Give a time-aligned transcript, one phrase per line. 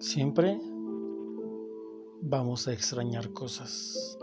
[0.00, 0.60] Siempre
[2.22, 4.16] vamos a extrañar cosas,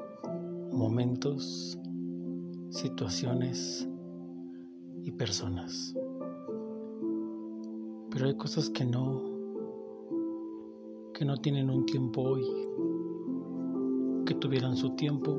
[0.71, 1.78] momentos,
[2.70, 3.85] situaciones
[5.03, 5.93] y personas.
[8.09, 9.21] Pero hay cosas que no
[11.14, 12.46] que no tienen un tiempo hoy,
[14.26, 15.38] que tuvieran su tiempo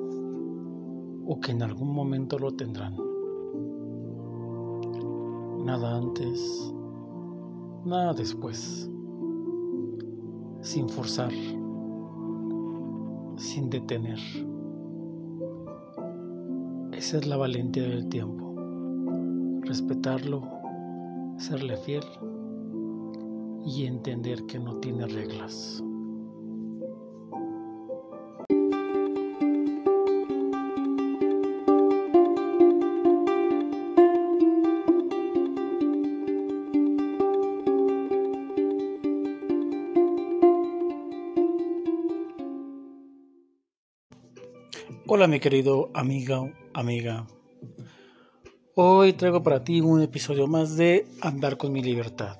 [1.27, 2.95] o que en algún momento lo tendrán.
[5.65, 6.75] Nada antes,
[7.87, 8.91] nada después
[10.67, 11.31] sin forzar,
[13.37, 14.19] sin detener.
[16.93, 18.53] Esa es la valentía del tiempo.
[19.63, 20.43] Respetarlo,
[21.39, 22.03] serle fiel
[23.65, 25.85] y entender que no tiene reglas.
[45.09, 47.29] Hola mi querido amigo, amiga.
[48.75, 52.39] Hoy traigo para ti un episodio más de Andar con mi libertad,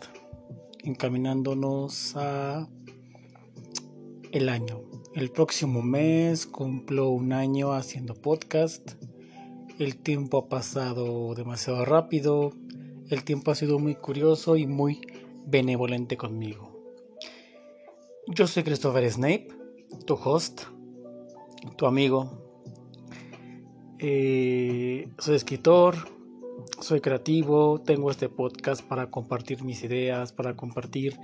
[0.83, 2.69] encaminándonos a
[4.33, 4.83] el año.
[5.15, 8.95] El próximo mes cumplo un año haciendo podcast.
[9.79, 12.51] El tiempo ha pasado demasiado rápido.
[13.09, 15.03] El tiempo ha sido muy curioso y muy
[15.47, 16.73] benevolente conmigo.
[18.27, 19.47] Yo soy Christopher Snape,
[20.05, 20.63] tu host,
[21.77, 22.46] tu amigo,
[23.99, 25.95] eh, soy escritor,
[26.81, 31.19] soy creativo, tengo este podcast para compartir mis ideas, para compartir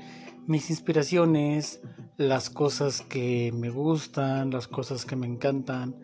[0.46, 1.82] mis inspiraciones,
[2.16, 5.96] las cosas que me gustan, las cosas que me encantan,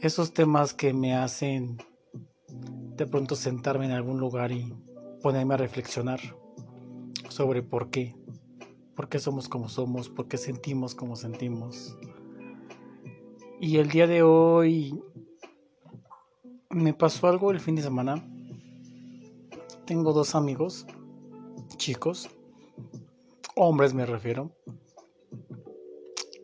[0.00, 1.78] esos temas que me hacen
[2.96, 4.72] de pronto sentarme en algún lugar y
[5.22, 6.20] ponerme a reflexionar
[7.28, 8.14] sobre por qué,
[8.94, 11.98] por qué somos como somos, por qué sentimos como sentimos.
[13.60, 15.02] Y el día de hoy
[16.76, 18.22] me pasó algo el fin de semana.
[19.86, 20.86] Tengo dos amigos,
[21.76, 22.28] chicos,
[23.54, 24.50] hombres me refiero.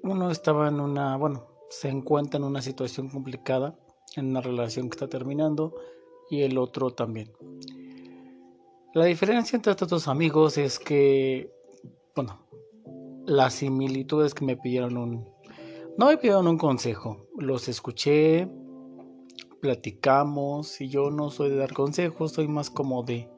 [0.03, 3.78] Uno estaba en una, bueno, se encuentra en una situación complicada,
[4.16, 5.75] en una relación que está terminando,
[6.31, 7.31] y el otro también.
[8.94, 11.50] La diferencia entre estos dos amigos es que,
[12.14, 12.47] bueno,
[13.26, 15.28] las similitudes que me pidieron un...
[15.99, 18.49] No me pidieron un consejo, los escuché,
[19.62, 23.30] platicamos y yo no soy de dar consejos, soy más como de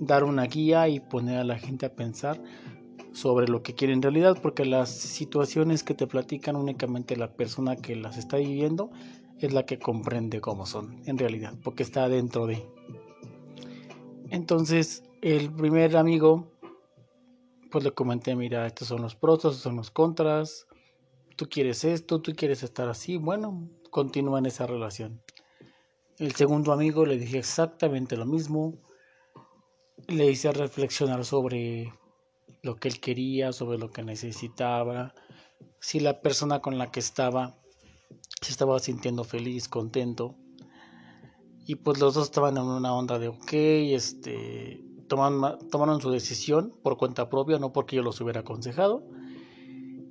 [0.00, 2.42] dar una guía y poner a la gente a pensar
[3.12, 7.76] sobre lo que quiere en realidad, porque las situaciones que te platican únicamente la persona
[7.76, 8.90] que las está viviendo
[9.38, 12.66] es la que comprende cómo son en realidad, porque está dentro de.
[14.30, 16.50] Entonces, el primer amigo,
[17.70, 20.66] pues le comenté, mira, estos son los pros, estos son los contras,
[21.36, 25.20] tú quieres esto, tú quieres estar así, bueno, continúa en esa relación.
[26.18, 28.74] El segundo amigo le dije exactamente lo mismo.
[30.06, 31.92] Le hice reflexionar sobre
[32.62, 35.12] lo que él quería, sobre lo que necesitaba,
[35.80, 37.58] si la persona con la que estaba
[38.40, 40.36] se estaba sintiendo feliz, contento.
[41.66, 46.74] Y pues los dos estaban en una onda de, ok, este, tomaron, tomaron su decisión
[46.82, 49.02] por cuenta propia, no porque yo los hubiera aconsejado.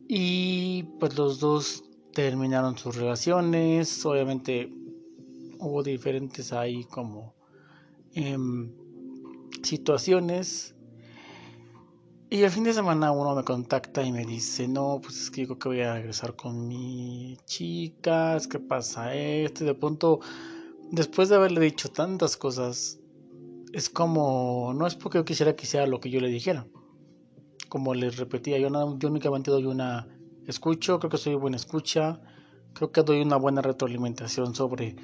[0.07, 1.83] Y pues los dos
[2.13, 4.71] terminaron sus relaciones, obviamente
[5.63, 7.35] hubo diferentes ahí como
[8.13, 8.71] em,
[9.63, 10.75] situaciones.
[12.29, 15.41] Y el fin de semana uno me contacta y me dice, no, pues es que
[15.41, 20.19] digo que voy a regresar con mi chica, es que pasa esto, y de pronto,
[20.91, 22.99] después de haberle dicho tantas cosas,
[23.71, 26.65] es como, no es porque yo quisiera que sea lo que yo le dijera.
[27.69, 30.07] Como les repetía, yo, no, yo únicamente doy una
[30.47, 32.19] escucho, creo que soy buena escucha,
[32.73, 34.95] creo que doy una buena retroalimentación sobre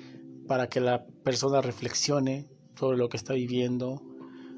[0.50, 4.02] para que la persona reflexione sobre lo que está viviendo,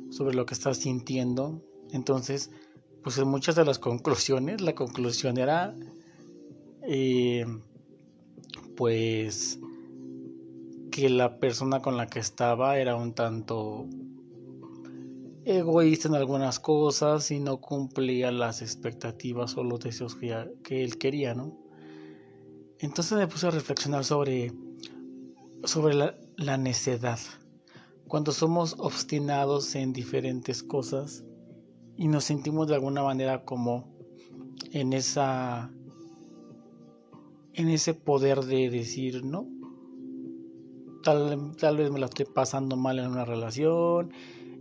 [0.10, 1.62] sobre lo que está sintiendo.
[1.92, 2.50] Entonces,
[3.04, 5.76] pues en muchas de las conclusiones, la conclusión era,
[6.88, 7.46] eh,
[8.78, 9.60] pues,
[10.92, 13.86] que la persona con la que estaba era un tanto
[15.44, 20.98] egoísta en algunas cosas y no cumplía las expectativas o los deseos que, que él
[20.98, 21.58] quería, ¿no?
[22.80, 24.54] Entonces me puse a reflexionar sobre
[25.64, 27.20] sobre la, necedad.
[28.08, 31.24] Cuando somos obstinados en diferentes cosas
[31.98, 33.96] y nos sentimos de alguna manera como
[34.72, 35.72] en esa
[37.54, 39.46] en ese poder de decir no
[41.04, 44.14] tal, tal vez me la estoy pasando mal en una relación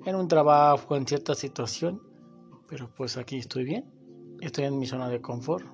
[0.05, 2.03] en un trabajo en cierta situación
[2.69, 4.01] pero pues aquí estoy bien
[4.41, 5.67] estoy en mi zona de confort.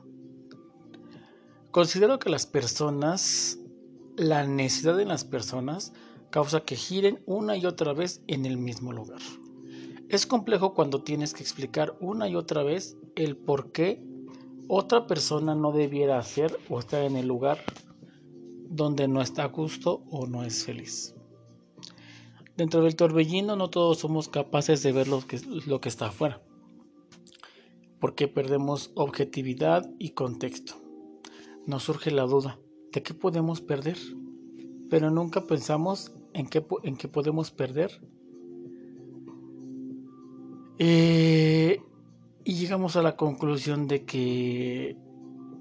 [1.71, 3.59] Considero que las personas,
[4.17, 5.93] la necesidad de las personas
[6.31, 9.21] causa que giren una y otra vez en el mismo lugar.
[10.09, 14.03] Es complejo cuando tienes que explicar una y otra vez el por qué
[14.69, 17.59] otra persona no debiera hacer o estar en el lugar
[18.69, 21.15] donde no está a gusto o no es feliz.
[22.57, 26.41] Dentro del torbellino no todos somos capaces de ver lo que, lo que está afuera,
[28.01, 30.75] porque perdemos objetividad y contexto.
[31.67, 32.59] Nos surge la duda
[32.93, 33.99] de qué podemos perder,
[34.89, 37.91] pero nunca pensamos en qué, en qué podemos perder.
[40.79, 41.81] Eh,
[42.45, 44.97] y llegamos a la conclusión de que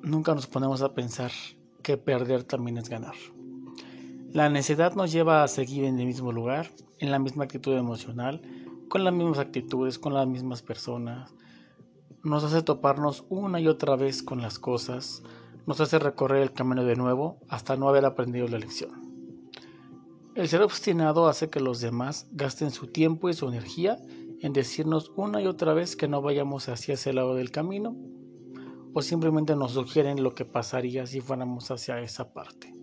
[0.04, 1.32] nunca nos ponemos a pensar
[1.82, 3.16] que perder también es ganar.
[4.32, 6.70] La necesidad nos lleva a seguir en el mismo lugar,
[7.00, 8.42] en la misma actitud emocional,
[8.90, 11.34] con las mismas actitudes, con las mismas personas.
[12.24, 15.24] Nos hace toparnos una y otra vez con las cosas,
[15.66, 19.06] nos hace recorrer el camino de nuevo hasta no haber aprendido la lección.
[20.36, 23.98] El ser obstinado hace que los demás gasten su tiempo y su energía
[24.42, 27.96] en decirnos una y otra vez que no vayamos hacia ese lado del camino
[28.94, 32.76] o simplemente nos sugieren lo que pasaría si fuéramos hacia esa parte.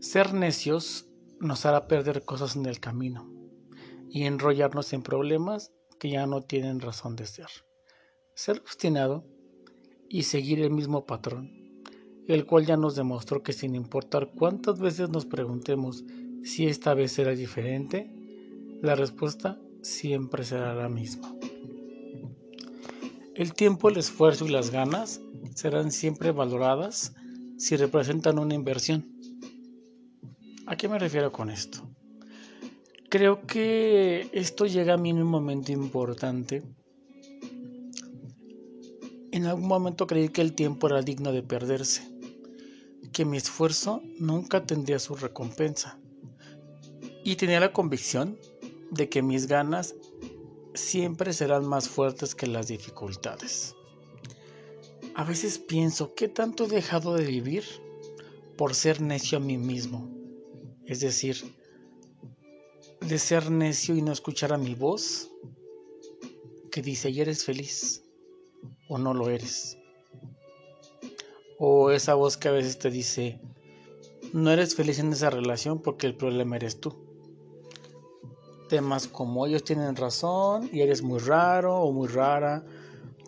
[0.00, 1.08] Ser necios
[1.40, 3.30] nos hará perder cosas en el camino
[4.10, 7.48] y enrollarnos en problemas que ya no tienen razón de ser.
[8.34, 9.24] Ser obstinado
[10.08, 11.50] y seguir el mismo patrón,
[12.26, 16.04] el cual ya nos demostró que sin importar cuántas veces nos preguntemos
[16.42, 18.10] si esta vez será diferente,
[18.82, 21.34] la respuesta siempre será la misma.
[23.34, 25.20] El tiempo, el esfuerzo y las ganas
[25.54, 27.14] serán siempre valoradas
[27.56, 29.18] si representan una inversión
[30.68, 31.88] ¿A qué me refiero con esto?
[33.08, 36.62] Creo que esto llega a mí en un momento importante.
[39.30, 42.08] En algún momento creí que el tiempo era digno de perderse,
[43.12, 45.98] que mi esfuerzo nunca tendría su recompensa.
[47.24, 48.38] Y tenía la convicción
[48.90, 49.94] de que mis ganas
[50.74, 53.74] siempre serán más fuertes que las dificultades.
[55.14, 57.64] A veces pienso, ¿qué tanto he dejado de vivir
[58.56, 60.08] por ser necio a mí mismo?
[60.86, 61.54] Es decir,
[63.00, 65.30] de ser necio y no escuchar a mi voz
[66.70, 68.04] que dice, ¿y eres feliz?
[68.88, 69.78] ¿O no lo eres?
[71.58, 73.40] O esa voz que a veces te dice,
[74.32, 76.94] no eres feliz en esa relación porque el problema eres tú.
[78.68, 82.64] Temas como ellos tienen razón y eres muy raro o muy rara,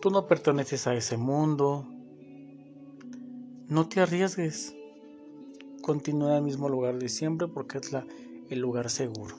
[0.01, 1.85] tú no perteneces a ese mundo.
[3.67, 4.75] No te arriesgues
[5.81, 8.05] continúa en el mismo lugar de siempre porque es la,
[8.49, 9.35] el lugar seguro.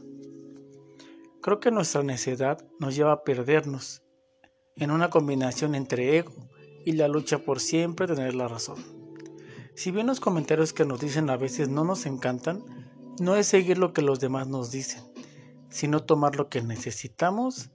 [1.41, 4.02] Creo que nuestra necedad nos lleva a perdernos
[4.77, 6.33] en una combinación entre ego
[6.85, 8.77] y la lucha por siempre tener la razón.
[9.75, 12.65] Si bien los comentarios que nos dicen a veces no nos encantan,
[13.21, 15.03] no es seguir lo que los demás nos dicen,
[15.71, 17.71] sino tomar lo que necesitamos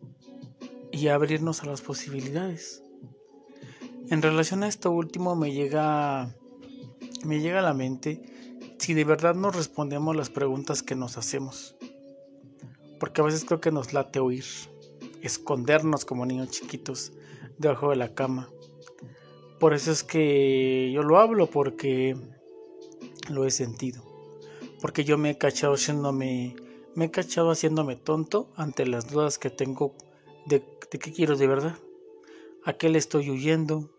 [0.92, 2.84] y abrirnos a las posibilidades.
[4.10, 6.34] En relación a esto último me llega
[7.26, 8.22] me llega a la mente
[8.78, 11.76] si de verdad nos respondemos las preguntas que nos hacemos.
[13.00, 14.46] Porque a veces creo que nos late oír,
[15.22, 17.14] escondernos como niños chiquitos
[17.58, 18.50] debajo de la cama.
[19.60, 22.16] Por eso es que yo lo hablo porque
[23.30, 24.04] lo he sentido.
[24.82, 26.56] Porque yo me he cachado haciéndome,
[26.96, 29.96] me he cachado haciéndome tonto ante las dudas que tengo
[30.46, 30.60] de,
[30.92, 31.78] de qué quiero de verdad,
[32.64, 33.90] a qué le estoy huyendo,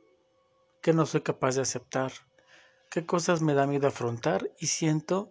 [0.80, 2.12] qué no soy capaz de aceptar
[2.90, 5.28] qué cosas me da miedo afrontar y siento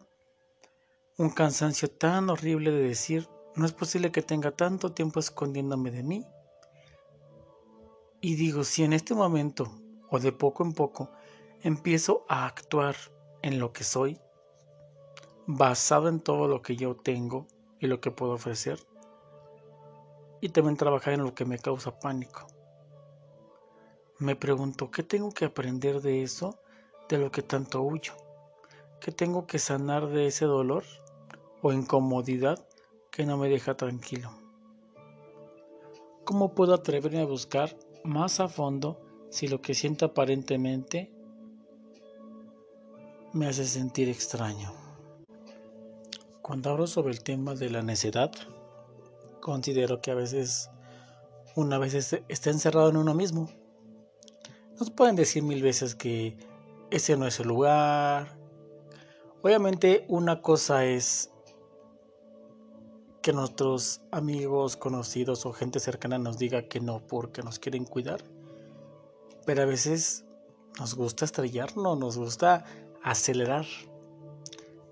[1.17, 3.27] un cansancio tan horrible de decir,
[3.58, 6.26] no es posible que tenga tanto tiempo escondiéndome de mí.
[8.22, 9.72] Y digo, si en este momento,
[10.12, 11.10] o de poco en poco,
[11.62, 12.96] empiezo a actuar
[13.42, 14.20] en lo que soy,
[15.48, 17.48] basado en todo lo que yo tengo
[17.80, 18.80] y lo que puedo ofrecer,
[20.40, 22.46] y también trabajar en lo que me causa pánico.
[24.20, 26.60] Me pregunto, ¿qué tengo que aprender de eso
[27.10, 28.14] de lo que tanto huyo,
[29.00, 30.84] que tengo que sanar de ese dolor
[31.64, 32.66] o incomodidad
[33.17, 34.29] que no me deja tranquilo.
[36.24, 41.12] ¿Cómo puedo atreverme a buscar más a fondo si lo que siento aparentemente
[43.33, 44.71] me hace sentir extraño?
[46.43, 48.31] Cuando hablo sobre el tema de la necedad,
[49.41, 50.69] considero que a veces
[51.55, 51.95] una vez
[52.27, 53.50] está encerrado en uno mismo.
[54.79, 56.38] Nos pueden decir mil veces que
[56.91, 58.38] ese no es el lugar.
[59.41, 61.31] Obviamente una cosa es
[63.27, 68.24] que nuestros amigos, conocidos o gente cercana nos diga que no porque nos quieren cuidar.
[69.46, 70.24] Pero a veces
[70.79, 72.63] nos gusta estrellarnos, nos gusta
[73.03, 73.65] acelerar,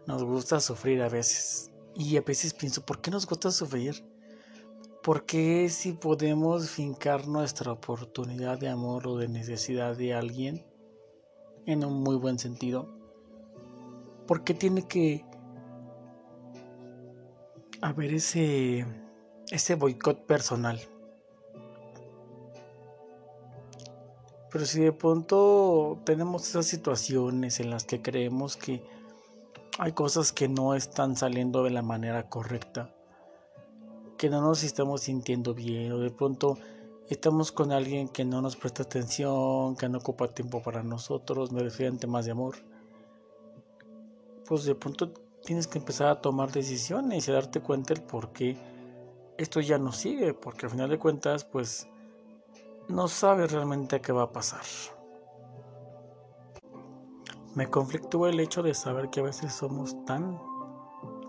[0.06, 1.72] nos gusta sufrir a veces.
[1.96, 4.04] Y a veces pienso, ¿por qué nos gusta sufrir?
[5.02, 10.66] ¿Por qué si podemos fincar nuestra oportunidad de amor o de necesidad de alguien
[11.66, 12.90] en un muy buen sentido?
[14.28, 15.24] ¿Por qué tiene que
[17.82, 18.86] haber ese,
[19.52, 20.80] ese boicot personal?
[24.52, 28.82] Pero si de pronto tenemos esas situaciones en las que creemos que
[29.78, 32.96] hay cosas que no están saliendo de la manera correcta,
[34.18, 36.58] que no nos estamos sintiendo bien o de pronto
[37.10, 41.62] estamos con alguien que no nos presta atención, que no ocupa tiempo para nosotros, me
[41.62, 42.56] refiero a temas de amor,
[44.48, 45.12] pues de pronto
[45.46, 48.58] tienes que empezar a tomar decisiones y a darte cuenta el por qué
[49.38, 51.88] esto ya no sigue, porque al final de cuentas pues
[52.88, 54.62] no sabes realmente qué va a pasar.
[57.54, 60.40] Me conflictúa el hecho de saber que a veces somos tan,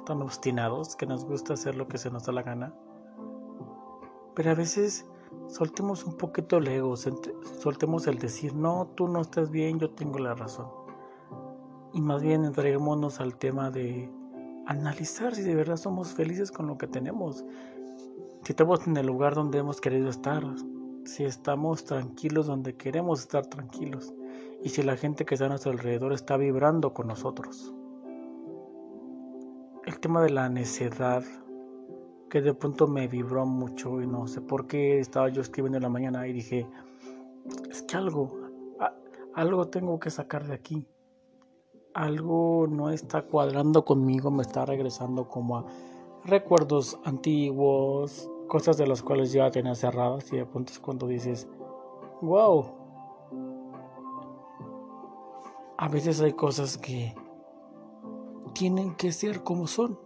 [0.04, 2.75] tan obstinados que nos gusta hacer lo que se nos da la gana.
[4.35, 5.06] Pero a veces
[5.49, 10.18] soltemos un poquito el ego, soltemos el decir, no, tú no estás bien, yo tengo
[10.18, 10.86] la razón.
[11.96, 14.12] Y más bien entreguémonos al tema de
[14.66, 17.42] analizar si de verdad somos felices con lo que tenemos.
[18.44, 20.44] Si estamos en el lugar donde hemos querido estar,
[21.06, 24.12] si estamos tranquilos donde queremos estar tranquilos
[24.62, 27.72] y si la gente que está a nuestro alrededor está vibrando con nosotros.
[29.86, 31.24] El tema de la necedad,
[32.28, 35.84] que de pronto me vibró mucho y no sé por qué estaba yo escribiendo en
[35.84, 36.68] la mañana y dije,
[37.70, 38.38] es que algo,
[39.32, 40.86] algo tengo que sacar de aquí.
[41.96, 45.64] Algo no está cuadrando conmigo, me está regresando como a
[46.24, 51.48] recuerdos antiguos, cosas de las cuales ya tenía cerradas y de pronto es cuando dices,
[52.20, 52.66] wow,
[55.78, 57.14] a veces hay cosas que
[58.52, 59.98] tienen que ser como son.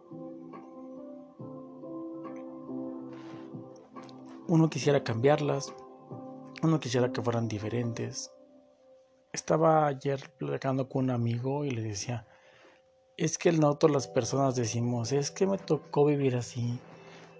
[4.47, 5.75] Uno quisiera cambiarlas,
[6.63, 8.31] uno quisiera que fueran diferentes.
[9.33, 12.27] Estaba ayer platicando con un amigo y le decía,
[13.17, 16.81] es que noto las personas decimos, es que me tocó vivir así,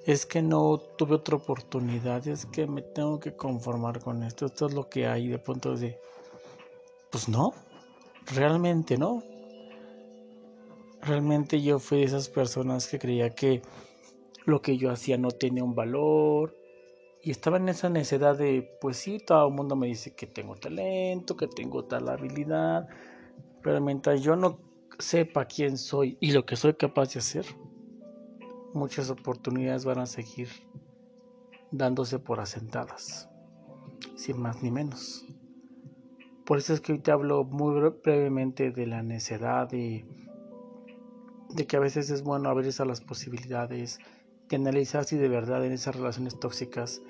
[0.07, 4.67] es que no tuve otra oportunidad, es que me tengo que conformar con esto, esto
[4.67, 5.99] es lo que hay de pronto de,
[7.11, 7.55] pues no,
[8.27, 9.25] realmente no.
[11.03, 13.63] Realmente yo fui de esas personas que creía que
[14.45, 16.55] lo que yo hacía no tenía un valor.
[17.23, 20.57] Y estaba en esa necesidad de, pues sí, todo el mundo me dice que tengo
[20.57, 22.89] talento, que tengo tal habilidad.
[23.63, 24.59] Pero mientras yo no
[24.99, 27.45] sepa quién soy y lo que soy capaz de hacer,
[28.73, 30.49] muchas oportunidades van a seguir
[31.71, 33.29] dándose por asentadas.
[34.17, 35.27] Sin más ni menos.
[36.47, 40.05] Por eso es que hoy te hablo muy brevemente de la necedad y
[41.51, 44.01] de que a veces es bueno abrirse a las posibilidades,
[44.51, 47.01] de analizar si de verdad en esas relaciones tóxicas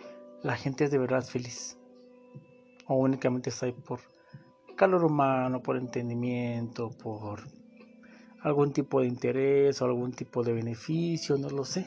[0.43, 1.79] la gente es de verdad feliz
[2.87, 4.01] o únicamente está ahí por
[4.77, 7.41] calor humano, por entendimiento, por
[8.43, 11.87] algún tipo de interés o algún tipo de beneficio, no lo sé.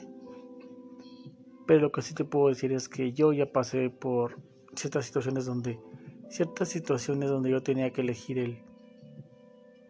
[1.67, 4.38] Pero lo que sí te puedo decir es que yo ya pasé por
[4.75, 5.79] ciertas situaciones donde
[6.29, 8.63] ciertas situaciones donde yo tenía que elegir el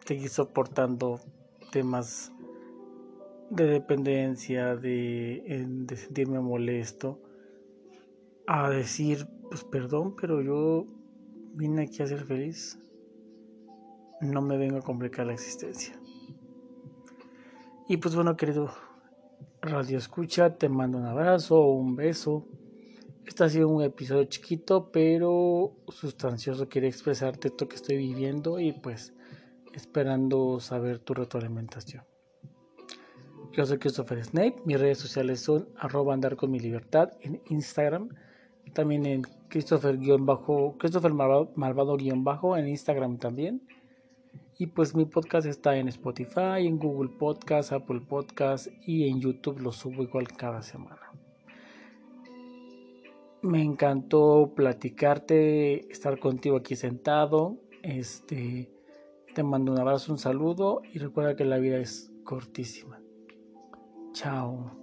[0.05, 1.21] seguir soportando
[1.71, 2.32] temas
[3.55, 7.21] de dependencia, de, sentirme molesto,
[8.47, 10.87] a decir, pues perdón, pero yo
[11.53, 12.79] vine aquí a ser feliz.
[14.21, 15.99] No me vengo a complicar la existencia.
[17.87, 18.71] Y pues bueno, querido
[19.61, 22.47] Radio Escucha, te mando un abrazo, un beso.
[23.25, 26.67] Este ha sido un episodio chiquito, pero sustancioso.
[26.67, 29.13] Quiere expresarte esto que estoy viviendo y pues
[29.73, 32.03] esperando saber tu retroalimentación.
[33.53, 34.55] Yo soy Christopher Snape.
[34.65, 38.09] Mis redes sociales son arroba con mi libertad en Instagram.
[38.73, 41.53] También en Christopher, bajo, Christopher Malvado,
[42.15, 43.61] bajo en Instagram también.
[44.57, 49.59] Y pues mi podcast está en Spotify, en Google Podcast, Apple Podcast y en YouTube
[49.59, 51.11] lo subo igual cada semana.
[53.43, 57.59] Me encantó platicarte, estar contigo aquí sentado.
[57.83, 58.71] Este,
[59.35, 63.02] te mando un abrazo, un saludo y recuerda que la vida es cortísima.
[64.13, 64.82] 下午。